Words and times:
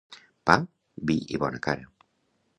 Pa, 0.49 0.55
vi 1.11 1.19
i 1.37 1.41
bona 1.45 1.63
cara. 1.69 1.89